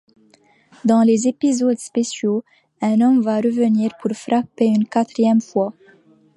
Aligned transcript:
Dans 0.83 1.03
les 1.03 1.27
épisodes 1.27 1.77
spéciaux, 1.77 2.43
un 2.81 3.01
homme 3.01 3.21
va 3.21 3.35
revenir 3.37 3.91
pour 4.01 4.09
frapper 4.13 4.65
une 4.65 4.87
quatrième 4.87 5.41
fois. 5.41 5.73